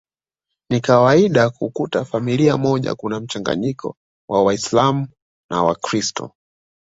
Ni 0.69 0.79
kawaida 0.81 1.49
kukuta 1.49 2.05
familia 2.05 2.57
moja 2.57 2.95
kuna 2.95 3.19
mchanganyiko 3.19 3.95
wa 4.29 4.43
waislamu 4.43 5.07
na 5.49 5.63
wakiristo 5.63 6.31